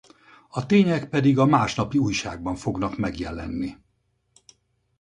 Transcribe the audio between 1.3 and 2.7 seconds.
a másnapi újságban